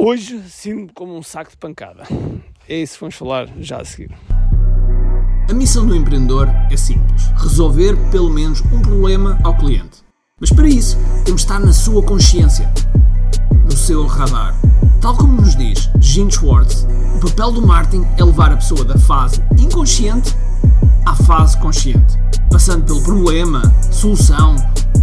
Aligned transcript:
Hoje 0.00 0.40
sinto-me 0.48 0.88
como 0.94 1.18
um 1.18 1.24
saco 1.24 1.50
de 1.50 1.56
pancada. 1.56 2.04
É 2.68 2.80
isso 2.80 2.94
que 2.94 3.00
vamos 3.00 3.16
falar 3.16 3.48
já 3.58 3.80
a 3.80 3.84
seguir. 3.84 4.16
A 5.50 5.52
missão 5.52 5.84
do 5.84 5.96
empreendedor 5.96 6.48
é 6.70 6.76
simples: 6.76 7.26
resolver 7.36 7.96
pelo 8.12 8.30
menos 8.30 8.60
um 8.60 8.80
problema 8.80 9.36
ao 9.42 9.56
cliente. 9.56 10.04
Mas 10.40 10.52
para 10.52 10.68
isso, 10.68 10.96
temos 11.24 11.40
de 11.42 11.48
estar 11.48 11.58
na 11.58 11.72
sua 11.72 12.00
consciência, 12.00 12.72
no 13.64 13.76
seu 13.76 14.06
radar. 14.06 14.54
Tal 15.00 15.16
como 15.16 15.32
nos 15.32 15.56
diz 15.56 15.90
Gene 15.98 16.30
Schwartz, 16.30 16.86
o 17.16 17.26
papel 17.26 17.50
do 17.50 17.66
marketing 17.66 18.06
é 18.16 18.22
levar 18.22 18.52
a 18.52 18.56
pessoa 18.56 18.84
da 18.84 18.96
fase 18.96 19.42
inconsciente 19.58 20.32
à 21.06 21.16
fase 21.16 21.58
consciente, 21.58 22.16
passando 22.52 22.84
pelo 22.84 23.02
problema, 23.02 23.62
solução, 23.90 24.54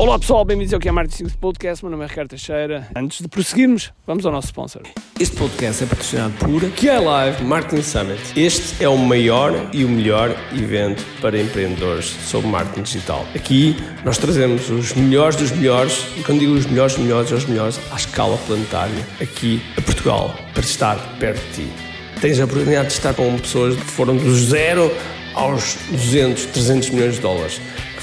Olá 0.00 0.18
pessoal, 0.18 0.46
bem-vindos 0.46 0.72
ao 0.72 0.80
que 0.80 0.88
é 0.88 0.92
Marketing 0.92 1.28
Podcast. 1.38 1.84
Meu 1.84 1.90
nome 1.90 2.04
é 2.04 2.08
Ricardo 2.08 2.30
Teixeira. 2.30 2.88
Antes 2.96 3.20
de 3.20 3.28
prosseguirmos, 3.28 3.92
vamos 4.06 4.24
ao 4.24 4.32
nosso 4.32 4.46
sponsor. 4.46 4.80
Este 5.20 5.36
podcast 5.36 5.84
é 5.84 5.86
patrocinado 5.86 6.32
por 6.38 6.62
QI 6.70 7.04
Live 7.04 7.44
Marketing 7.44 7.82
Summit. 7.82 8.18
Este 8.34 8.82
é 8.82 8.88
o 8.88 8.96
maior 8.96 9.52
e 9.74 9.84
o 9.84 9.88
melhor 9.90 10.34
evento 10.54 11.04
para 11.20 11.38
empreendedores 11.38 12.06
sobre 12.06 12.48
marketing 12.48 12.80
digital. 12.80 13.26
Aqui 13.34 13.76
nós 14.02 14.16
trazemos 14.16 14.70
os 14.70 14.94
melhores 14.94 15.36
dos 15.36 15.50
melhores, 15.50 16.06
e 16.16 16.22
quando 16.22 16.38
digo 16.38 16.54
os 16.54 16.64
melhores 16.64 16.94
dos 16.94 17.04
melhores, 17.04 17.30
os 17.30 17.44
melhores 17.44 17.78
à 17.92 17.96
escala 17.96 18.38
planetária, 18.46 19.06
aqui 19.20 19.60
a 19.76 19.82
Portugal, 19.82 20.34
para 20.54 20.62
estar 20.62 20.96
perto 21.18 21.46
de 21.48 21.66
ti. 21.66 21.72
Tens 22.22 22.40
a 22.40 22.46
oportunidade 22.46 22.88
de 22.88 22.94
estar 22.94 23.12
com 23.12 23.38
pessoas 23.38 23.76
que 23.76 23.84
foram 23.84 24.16
do 24.16 24.34
zero 24.34 24.90
aos 25.34 25.76
200, 25.90 26.46
300 26.46 26.88
milhões 26.88 27.14
de 27.16 27.20
dólares 27.20 27.60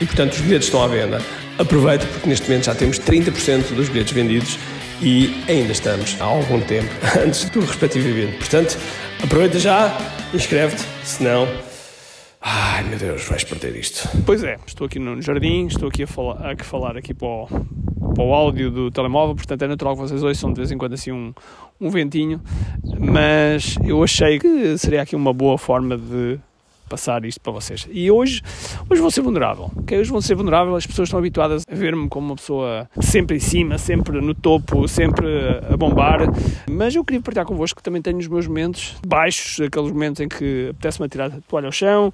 e, 0.00 0.06
portanto, 0.06 0.32
os 0.32 0.40
bilhetes 0.40 0.66
estão 0.66 0.82
à 0.82 0.86
venda. 0.86 1.20
Aproveita 1.58 2.06
porque 2.06 2.28
neste 2.28 2.48
momento 2.48 2.64
já 2.64 2.74
temos 2.74 2.98
30% 2.98 3.74
dos 3.74 3.88
bilhetes 3.88 4.12
vendidos 4.12 4.58
e 5.00 5.34
ainda 5.48 5.72
estamos 5.72 6.16
há 6.20 6.24
algum 6.24 6.60
tempo 6.60 6.88
antes 7.24 7.48
do 7.50 7.60
respectivo 7.60 8.08
evento. 8.08 8.38
Portanto, 8.38 8.78
aproveita 9.22 9.58
já, 9.58 9.96
inscreve-te, 10.32 10.82
senão. 11.02 11.46
Ai 12.40 12.84
meu 12.84 12.98
Deus, 12.98 13.24
vais 13.26 13.42
perder 13.42 13.74
isto. 13.76 14.06
Pois 14.26 14.42
é, 14.44 14.58
estou 14.66 14.86
aqui 14.86 14.98
no 14.98 15.20
jardim, 15.22 15.66
estou 15.66 15.88
aqui 15.88 16.02
a 16.02 16.06
falar, 16.06 16.52
a 16.52 16.64
falar 16.64 16.96
aqui 16.96 17.14
para 17.14 17.26
o, 17.26 17.46
para 18.14 18.24
o 18.24 18.34
áudio 18.34 18.70
do 18.70 18.90
telemóvel, 18.90 19.34
portanto 19.34 19.62
é 19.62 19.66
natural 19.66 19.94
que 19.94 20.02
vocês 20.02 20.22
ouçam 20.22 20.52
de 20.52 20.58
vez 20.58 20.70
em 20.70 20.76
quando 20.76 20.92
assim 20.92 21.10
um, 21.10 21.32
um 21.80 21.88
ventinho, 21.88 22.42
mas 22.98 23.76
eu 23.82 24.02
achei 24.02 24.38
que 24.38 24.76
seria 24.76 25.00
aqui 25.00 25.16
uma 25.16 25.32
boa 25.32 25.56
forma 25.56 25.96
de 25.96 26.38
passar 26.94 27.24
isto 27.24 27.40
para 27.40 27.52
vocês. 27.52 27.88
E 27.90 28.08
hoje, 28.08 28.40
hoje 28.88 29.00
vou 29.00 29.10
ser 29.10 29.20
vulnerável, 29.20 29.68
ok? 29.76 29.98
Hoje 29.98 30.10
vou 30.10 30.22
ser 30.22 30.36
vulnerável, 30.36 30.76
as 30.76 30.86
pessoas 30.86 31.08
estão 31.08 31.18
habituadas 31.18 31.64
a 31.68 31.74
ver-me 31.74 32.08
como 32.08 32.28
uma 32.28 32.36
pessoa 32.36 32.88
sempre 33.00 33.36
em 33.36 33.40
cima, 33.40 33.78
sempre 33.78 34.20
no 34.20 34.32
topo, 34.32 34.86
sempre 34.86 35.26
a 35.68 35.76
bombar, 35.76 36.20
mas 36.70 36.94
eu 36.94 37.04
queria 37.04 37.20
partilhar 37.20 37.46
convosco 37.46 37.78
que 37.78 37.82
também 37.82 38.00
tenho 38.00 38.18
os 38.18 38.28
meus 38.28 38.46
momentos 38.46 38.94
baixos, 39.04 39.60
aqueles 39.60 39.90
momentos 39.90 40.20
em 40.20 40.28
que 40.28 40.68
apetece-me 40.70 41.08
tirar 41.08 41.32
a 41.32 41.40
toalha 41.48 41.66
ao 41.66 41.72
chão, 41.72 42.12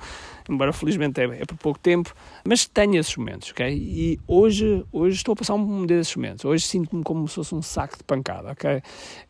embora 0.50 0.72
felizmente 0.72 1.20
é, 1.20 1.24
é, 1.24 1.44
por 1.46 1.56
pouco 1.56 1.78
tempo, 1.78 2.14
mas 2.44 2.66
tenho 2.66 2.96
esses 2.96 3.16
momentos, 3.16 3.50
ok? 3.50 3.72
E 3.72 4.18
hoje, 4.26 4.84
hoje 4.92 5.16
estou 5.16 5.32
a 5.32 5.36
passar 5.36 5.54
um 5.54 5.86
desses 5.86 6.14
momentos. 6.16 6.44
Hoje 6.44 6.64
sinto-me 6.64 7.02
como 7.02 7.26
se 7.28 7.36
fosse 7.36 7.54
um 7.54 7.62
saco 7.62 7.96
de 7.96 8.04
pancada, 8.04 8.52
ok? 8.52 8.82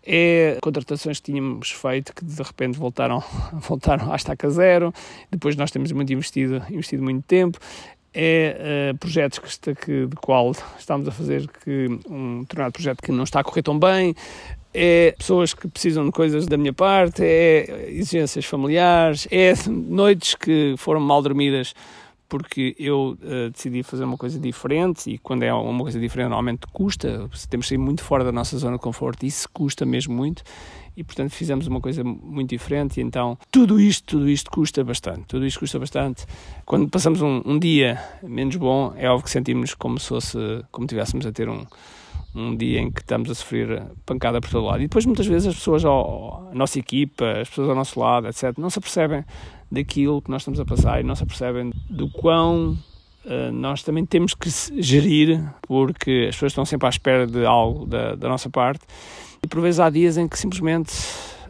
É 0.04 0.58
contratações 0.62 1.18
que 1.18 1.32
tínhamos 1.32 1.70
feito 1.70 2.14
que 2.14 2.24
de 2.24 2.42
repente 2.42 2.78
voltaram, 2.78 3.22
voltaram 3.52 4.12
à 4.12 4.16
estaca 4.16 4.48
zero, 4.50 4.92
depois 5.30 5.56
nós 5.56 5.70
temos 5.70 5.92
muito 5.92 6.12
investido, 6.12 6.62
investido 6.70 7.02
muito 7.02 7.24
tempo, 7.24 7.58
é 8.12 8.92
uh, 8.92 8.98
projetos 8.98 9.38
que, 9.38 9.74
que, 9.74 10.06
de 10.06 10.16
qual 10.16 10.50
estamos 10.78 11.06
a 11.06 11.12
fazer 11.12 11.48
que 11.48 11.86
um 12.08 12.40
determinado 12.40 12.72
projeto 12.72 13.02
que 13.02 13.12
não 13.12 13.24
está 13.24 13.40
a 13.40 13.44
correr 13.44 13.62
tão 13.62 13.78
bem, 13.78 14.14
é 14.72 15.14
pessoas 15.16 15.52
que 15.52 15.68
precisam 15.68 16.04
de 16.06 16.12
coisas 16.12 16.46
da 16.46 16.56
minha 16.56 16.72
parte, 16.72 17.22
é 17.22 17.90
exigências 17.90 18.44
familiares, 18.44 19.26
é 19.30 19.52
noites 19.68 20.34
que 20.34 20.74
foram 20.76 21.00
mal 21.00 21.22
dormidas 21.22 21.74
porque 22.30 22.76
eu 22.78 23.18
uh, 23.20 23.50
decidi 23.50 23.82
fazer 23.82 24.04
uma 24.04 24.16
coisa 24.16 24.38
diferente 24.38 25.10
e 25.10 25.18
quando 25.18 25.42
é 25.42 25.52
uma 25.52 25.82
coisa 25.82 25.98
diferente 25.98 26.28
normalmente 26.28 26.60
custa, 26.72 27.28
temos 27.50 27.66
de 27.66 27.70
sair 27.70 27.78
muito 27.78 28.04
fora 28.04 28.22
da 28.22 28.30
nossa 28.30 28.56
zona 28.56 28.76
de 28.76 28.82
conforto 28.82 29.24
e 29.24 29.26
isso 29.26 29.48
custa 29.52 29.84
mesmo 29.84 30.14
muito. 30.14 30.44
E 30.96 31.02
portanto 31.02 31.32
fizemos 31.32 31.66
uma 31.66 31.80
coisa 31.80 32.04
muito 32.04 32.50
diferente 32.50 33.00
e 33.00 33.02
então 33.02 33.36
tudo 33.50 33.80
isto, 33.80 34.18
tudo 34.18 34.28
isto 34.28 34.48
custa 34.50 34.84
bastante, 34.84 35.24
tudo 35.26 35.44
isto 35.44 35.58
custa 35.58 35.78
bastante. 35.78 36.24
Quando 36.64 36.88
passamos 36.88 37.20
um, 37.20 37.42
um 37.44 37.58
dia 37.58 38.00
menos 38.22 38.54
bom 38.54 38.94
é 38.96 39.10
óbvio 39.10 39.24
que 39.24 39.30
sentimos 39.30 39.74
como 39.74 39.98
se 39.98 40.06
fosse, 40.06 40.38
como 40.70 40.86
tivéssemos 40.86 41.26
a 41.26 41.32
ter 41.32 41.48
um 41.48 41.64
um 42.34 42.54
dia 42.56 42.80
em 42.80 42.90
que 42.90 43.00
estamos 43.00 43.30
a 43.30 43.34
sofrer 43.34 43.82
pancada 44.06 44.40
por 44.40 44.50
todo 44.50 44.66
lado. 44.66 44.80
E 44.80 44.84
depois, 44.84 45.04
muitas 45.04 45.26
vezes, 45.26 45.48
as 45.48 45.54
pessoas, 45.54 45.84
ao, 45.84 46.48
a 46.50 46.54
nossa 46.54 46.78
equipa, 46.78 47.24
as 47.40 47.48
pessoas 47.48 47.68
ao 47.68 47.74
nosso 47.74 47.98
lado, 47.98 48.28
etc., 48.28 48.56
não 48.58 48.70
se 48.70 48.78
apercebem 48.78 49.24
daquilo 49.70 50.22
que 50.22 50.30
nós 50.30 50.42
estamos 50.42 50.60
a 50.60 50.64
passar 50.64 51.00
e 51.00 51.02
não 51.02 51.14
se 51.14 51.22
apercebem 51.22 51.72
do 51.88 52.08
quão 52.08 52.78
uh, 53.24 53.52
nós 53.52 53.82
também 53.82 54.04
temos 54.04 54.34
que 54.34 54.48
gerir, 54.80 55.42
porque 55.62 56.26
as 56.28 56.36
pessoas 56.36 56.52
estão 56.52 56.64
sempre 56.64 56.86
à 56.86 56.90
espera 56.90 57.26
de 57.26 57.44
algo 57.44 57.86
da, 57.86 58.14
da 58.14 58.28
nossa 58.28 58.48
parte. 58.48 58.84
E 59.42 59.48
por 59.48 59.60
vezes 59.60 59.80
há 59.80 59.90
dias 59.90 60.16
em 60.16 60.28
que 60.28 60.38
simplesmente, 60.38 60.92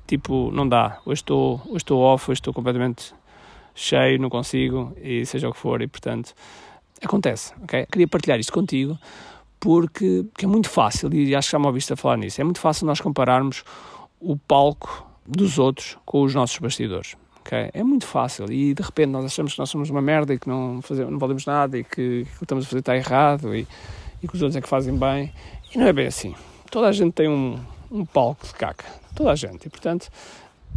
tipo, 0.07 0.51
não 0.53 0.69
dá. 0.69 0.99
Hoje 1.05 1.21
estou, 1.21 1.61
hoje 1.67 1.77
estou 1.77 2.01
off, 2.01 2.31
hoje 2.31 2.41
estou 2.41 2.55
completamente 2.55 3.13
cheio, 3.75 4.19
não 4.19 4.31
consigo, 4.31 4.95
e 5.03 5.25
seja 5.27 5.49
o 5.49 5.53
que 5.53 5.59
for, 5.59 5.81
e 5.81 5.87
portanto, 5.87 6.35
acontece, 7.03 7.55
ok? 7.63 7.87
Queria 7.91 8.09
partilhar 8.09 8.39
isto 8.39 8.53
contigo 8.53 8.99
porque, 9.61 10.25
porque 10.33 10.47
é 10.47 10.49
muito 10.49 10.69
fácil, 10.69 11.13
e 11.13 11.37
acho 11.37 11.49
que 11.49 11.53
já 11.53 11.59
me 11.59 11.67
ouviste 11.67 11.93
a 11.93 11.97
falar 11.97 12.17
nisso, 12.17 12.41
é 12.41 12.45
muito 12.45 12.59
fácil 12.59 12.87
nós 12.87 13.01
compararmos 13.01 13.63
o 14.19 14.37
palco 14.37 15.07
dos 15.27 15.59
outros 15.59 15.97
com 16.05 16.23
os 16.23 16.35
nossos 16.35 16.59
bastidores. 16.59 17.17
Okay? 17.41 17.71
É 17.73 17.83
muito 17.83 18.07
fácil 18.07 18.51
e 18.51 18.75
de 18.75 18.83
repente 18.83 19.09
nós 19.09 19.25
achamos 19.25 19.55
que 19.55 19.59
nós 19.59 19.71
somos 19.71 19.91
uma 19.91 20.03
merda 20.03 20.35
e 20.35 20.39
que 20.39 20.49
não, 20.49 20.81
fazemos, 20.83 21.11
não 21.11 21.19
valemos 21.19 21.47
nada 21.47 21.79
e 21.79 21.85
que, 21.85 21.91
que 21.91 22.23
o 22.23 22.39
que 22.39 22.45
estamos 22.45 22.65
a 22.65 22.69
fazer 22.69 22.81
está 22.81 22.97
errado 22.97 23.55
e, 23.55 23.67
e 24.23 24.29
que 24.29 24.35
os 24.35 24.43
outros 24.43 24.57
é 24.57 24.61
que 24.61 24.69
fazem 24.69 24.97
bem. 24.97 25.33
E 25.75 25.79
não 25.79 25.87
é 25.87 25.93
bem 25.93 26.07
assim. 26.07 26.35
Toda 26.71 26.89
a 26.89 26.93
gente 26.93 27.13
tem 27.13 27.29
um, 27.29 27.59
um 27.91 28.05
palco 28.05 28.47
de 28.47 28.53
caca. 28.55 28.85
Toda 29.15 29.31
a 29.31 29.35
gente. 29.35 29.67
E 29.67 29.71
portanto 29.71 30.09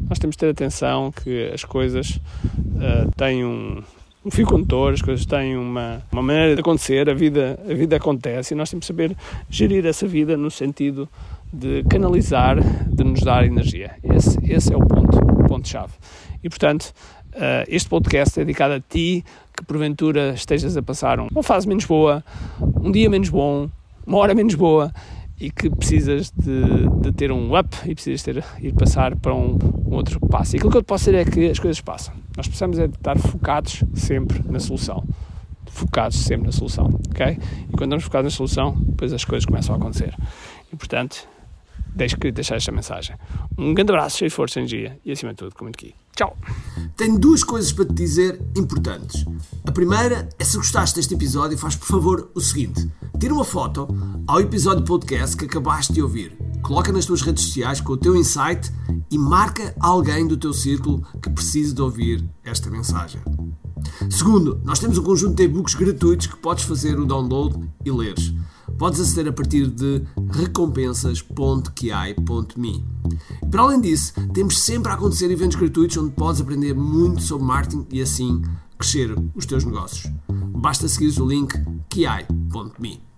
nós 0.09 0.17
temos 0.19 0.35
de 0.35 0.39
ter 0.39 0.49
atenção 0.49 1.11
que 1.11 1.51
as 1.53 1.63
coisas 1.63 2.19
uh, 2.45 3.11
têm 3.15 3.45
um, 3.45 3.83
um 4.25 4.31
fio 4.31 4.45
condutor, 4.47 4.93
as 4.93 5.01
coisas 5.01 5.25
têm 5.25 5.57
uma, 5.57 6.01
uma 6.11 6.21
maneira 6.21 6.55
de 6.55 6.61
acontecer, 6.61 7.09
a 7.09 7.13
vida, 7.13 7.59
a 7.69 7.73
vida 7.73 7.97
acontece 7.97 8.53
e 8.53 8.57
nós 8.57 8.69
temos 8.69 8.83
de 8.83 8.87
saber 8.87 9.15
gerir 9.49 9.85
essa 9.85 10.07
vida 10.07 10.37
no 10.37 10.49
sentido 10.49 11.09
de 11.51 11.83
canalizar, 11.83 12.57
de 12.87 13.03
nos 13.03 13.21
dar 13.21 13.45
energia. 13.45 13.91
Esse, 14.01 14.39
esse 14.43 14.73
é 14.73 14.77
o 14.77 14.79
ponto, 14.79 15.17
o 15.17 15.47
ponto-chave. 15.47 15.93
E 16.43 16.49
portanto, 16.49 16.93
uh, 17.35 17.63
este 17.67 17.89
podcast 17.89 18.39
é 18.39 18.45
dedicado 18.45 18.73
a 18.73 18.79
ti 18.79 19.23
que 19.55 19.63
porventura 19.65 20.33
estejas 20.33 20.75
a 20.77 20.81
passar 20.81 21.19
uma 21.19 21.43
fase 21.43 21.67
menos 21.67 21.85
boa, 21.85 22.23
um 22.81 22.91
dia 22.91 23.09
menos 23.09 23.29
bom, 23.29 23.69
uma 24.07 24.17
hora 24.17 24.33
menos 24.33 24.55
boa 24.55 24.91
e 25.39 25.51
que 25.51 25.69
precisas 25.69 26.31
de, 26.31 26.87
de 27.01 27.11
ter 27.11 27.31
um 27.31 27.57
up 27.57 27.75
e 27.85 27.93
precisas 27.93 28.23
ter, 28.23 28.43
ir 28.61 28.73
passar 28.73 29.15
para 29.17 29.33
um, 29.33 29.57
um, 29.85 29.95
outro 29.95 30.19
passo. 30.21 30.55
E 30.55 30.57
aquilo 30.57 30.71
que 30.71 30.77
eu 30.77 30.81
te 30.81 30.85
posso 30.85 31.05
dizer 31.05 31.17
é 31.17 31.25
que 31.25 31.49
as 31.49 31.59
coisas 31.59 31.81
passam. 31.81 32.22
Nós 32.35 32.47
precisamos 32.47 32.79
é 32.79 32.87
de 32.87 32.95
estar 32.95 33.17
focados 33.17 33.83
sempre 33.93 34.43
na 34.49 34.59
solução. 34.59 35.03
Focados 35.67 36.17
sempre 36.17 36.47
na 36.47 36.51
solução, 36.51 36.99
ok? 37.09 37.25
E 37.27 37.71
quando 37.71 37.83
estamos 37.83 38.03
focados 38.03 38.31
na 38.31 38.35
solução, 38.35 38.75
depois 38.79 39.13
as 39.13 39.25
coisas 39.25 39.45
começam 39.45 39.73
a 39.75 39.77
acontecer. 39.77 40.15
E 40.71 40.75
portanto, 40.75 41.27
deixo 41.95 42.17
que 42.17 42.31
deixar 42.31 42.55
esta 42.55 42.71
mensagem. 42.71 43.15
Um 43.57 43.73
grande 43.73 43.91
abraço, 43.91 44.17
cheio 44.17 44.29
de 44.29 44.35
força, 44.35 44.59
energia 44.59 44.99
e 45.05 45.11
acima 45.11 45.31
de 45.31 45.37
tudo, 45.37 45.55
com 45.55 45.65
muito 45.65 45.75
aqui. 45.75 45.95
Tchau! 46.15 46.37
Tenho 46.95 47.17
duas 47.17 47.43
coisas 47.43 47.71
para 47.71 47.85
te 47.85 47.93
dizer 47.93 48.39
importantes. 48.55 49.25
A 49.65 49.71
primeira 49.71 50.29
é 50.37 50.43
se 50.43 50.57
gostaste 50.57 50.95
deste 50.95 51.15
episódio, 51.15 51.57
faz 51.57 51.75
por 51.75 51.87
favor 51.87 52.31
o 52.35 52.39
seguinte: 52.39 52.87
tira 53.19 53.33
uma 53.33 53.45
foto 53.45 53.87
ao 54.27 54.39
episódio 54.39 54.83
podcast 54.83 55.35
que 55.35 55.45
acabaste 55.45 55.93
de 55.93 56.01
ouvir, 56.03 56.37
coloca 56.63 56.91
nas 56.91 57.05
tuas 57.05 57.21
redes 57.21 57.43
sociais 57.43 57.79
com 57.79 57.93
o 57.93 57.97
teu 57.97 58.15
insight 58.15 58.71
e 59.11 59.17
marca 59.17 59.75
alguém 59.79 60.25
do 60.25 60.37
teu 60.37 60.53
círculo 60.53 61.05
que 61.21 61.29
precise 61.29 61.73
de 61.73 61.81
ouvir 61.81 62.27
esta 62.43 62.71
mensagem. 62.71 63.21
Segundo, 64.09 64.59
nós 64.63 64.79
temos 64.79 64.97
um 64.97 65.03
conjunto 65.03 65.35
de 65.35 65.43
e-books 65.43 65.75
gratuitos 65.75 66.27
que 66.27 66.37
podes 66.37 66.63
fazer 66.63 66.97
o 66.99 67.05
download 67.05 67.69
e 67.85 67.91
leres. 67.91 68.33
Podes 68.77 69.01
aceder 69.01 69.27
a 69.27 69.33
partir 69.33 69.67
de 69.67 70.03
recompensas.ki.me. 70.31 72.85
Para 73.51 73.61
além 73.61 73.81
disso, 73.81 74.13
temos 74.33 74.59
sempre 74.59 74.91
a 74.91 74.95
acontecer 74.95 75.29
eventos 75.29 75.57
gratuitos 75.57 75.97
onde 75.97 76.13
podes 76.13 76.41
aprender 76.41 76.73
muito 76.73 77.21
sobre 77.21 77.45
marketing 77.45 77.85
e 77.91 78.01
assim 78.01 78.41
crescer 78.77 79.15
os 79.35 79.45
teus 79.45 79.63
negócios. 79.63 80.11
Basta 80.29 80.87
seguir 80.87 81.21
o 81.21 81.27
link 81.27 81.53
ki.me. 81.89 83.12